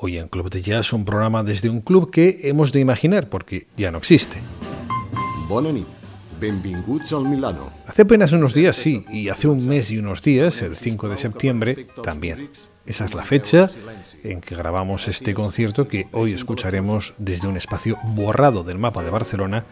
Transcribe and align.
Hoy 0.00 0.16
en 0.16 0.28
Club 0.28 0.48
de 0.48 0.62
Jazz 0.62 0.92
un 0.92 1.04
programa 1.04 1.42
desde 1.42 1.68
un 1.68 1.80
club 1.80 2.12
que 2.12 2.38
hemos 2.44 2.70
de 2.70 2.78
imaginar 2.78 3.28
porque 3.28 3.66
ya 3.76 3.90
no 3.90 3.98
existe. 3.98 4.38
Benvinguts 6.40 7.12
al 7.12 7.24
Milano. 7.24 7.72
Hace 7.84 8.02
apenas 8.02 8.30
unos 8.30 8.54
días 8.54 8.76
sí, 8.76 9.04
y 9.10 9.28
hace 9.28 9.48
un 9.48 9.66
mes 9.66 9.90
y 9.90 9.98
unos 9.98 10.22
días, 10.22 10.62
el 10.62 10.76
5 10.76 11.08
de 11.08 11.16
septiembre, 11.16 11.88
también. 12.04 12.48
Esa 12.86 13.06
es 13.06 13.14
la 13.14 13.24
fecha 13.24 13.68
en 14.22 14.40
que 14.40 14.54
grabamos 14.54 15.08
este 15.08 15.34
concierto 15.34 15.88
que 15.88 16.06
hoy 16.12 16.32
escucharemos 16.32 17.14
desde 17.18 17.48
un 17.48 17.56
espacio 17.56 17.98
borrado 18.04 18.62
del 18.62 18.78
mapa 18.78 19.02
de 19.02 19.10
Barcelona 19.10 19.64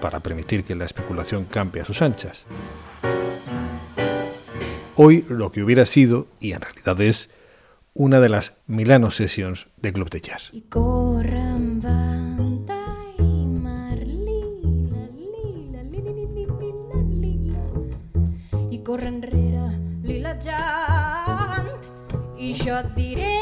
para 0.00 0.20
permitir 0.20 0.62
que 0.62 0.76
la 0.76 0.84
especulación 0.84 1.44
campe 1.44 1.80
a 1.80 1.84
sus 1.84 2.02
anchas. 2.02 2.46
Hoy 4.94 5.24
lo 5.28 5.50
que 5.50 5.64
hubiera 5.64 5.86
sido, 5.86 6.28
y 6.38 6.52
en 6.52 6.60
realidad 6.60 7.00
es, 7.00 7.30
una 7.94 8.20
de 8.20 8.28
las 8.28 8.60
Milano 8.66 9.10
Sessions 9.10 9.68
de 9.76 9.92
Club 9.92 10.08
de 10.10 10.20
Jazz. 10.20 10.50
Lila. 17.22 17.64
I 18.70 18.82
corre 18.82 19.08
enrere 19.08 19.68
lila 20.02 20.32
jant 20.40 21.84
i 22.38 22.54
jo 22.58 22.74
et 22.74 22.88
diré, 22.96 23.36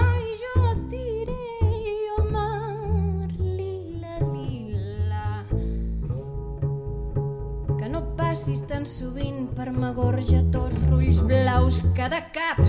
ai, 0.00 0.24
jo 0.40 0.62
et 0.70 0.84
diré, 0.88 1.34
oh, 2.16 2.24
mar 2.30 3.28
lila, 3.36 4.14
lila. 4.30 5.44
Que 7.76 7.90
no 7.90 8.16
passis 8.16 8.62
tan 8.70 8.86
sovint 8.86 9.50
per 9.58 9.72
Magorja, 9.74 10.40
tots 10.54 10.78
rulls 10.88 11.20
blaus, 11.26 11.84
cada 11.98 12.22
cap 12.32 12.62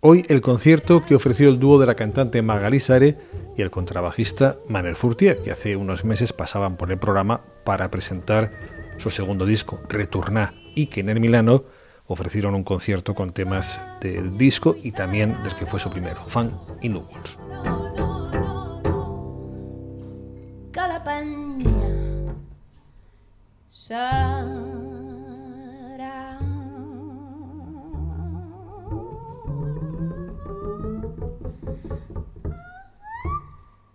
Hoy 0.00 0.24
el 0.30 0.40
concierto 0.40 1.04
que 1.04 1.14
ofreció 1.14 1.50
el 1.50 1.60
dúo 1.60 1.78
de 1.78 1.84
la 1.84 1.94
cantante 1.94 2.40
Magali 2.40 2.80
Sare 2.80 3.18
y 3.56 3.60
el 3.60 3.70
contrabajista 3.70 4.56
Manel 4.68 4.96
Furtier, 4.96 5.42
que 5.42 5.50
hace 5.50 5.76
unos 5.76 6.06
meses 6.06 6.32
pasaban 6.32 6.78
por 6.78 6.90
el 6.90 6.98
programa 6.98 7.42
para 7.64 7.90
presentar 7.90 8.50
su 8.96 9.10
segundo 9.10 9.44
disco, 9.44 9.80
Returná, 9.90 10.54
y 10.74 10.86
que 10.86 11.00
en 11.00 11.10
el 11.10 11.20
Milano 11.20 11.64
ofrecieron 12.06 12.54
un 12.54 12.64
concierto 12.64 13.14
con 13.14 13.34
temas 13.34 13.82
del 14.00 14.38
disco 14.38 14.76
y 14.82 14.92
también 14.92 15.36
del 15.42 15.54
que 15.54 15.66
fue 15.66 15.78
su 15.78 15.90
primero, 15.90 16.24
Fan 16.26 16.58
y 16.80 16.88
Núvols. 16.88 17.38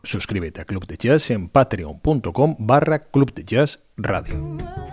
Suscríbete 0.05 0.61
a 0.61 0.65
Club 0.65 0.85
de 0.85 0.97
Jazz 0.97 1.31
en 1.31 1.49
patreon.com 1.49 2.55
barra 2.59 2.99
Club 2.99 3.33
de 3.33 3.43
Jazz 3.43 3.79
Radio. 3.97 4.84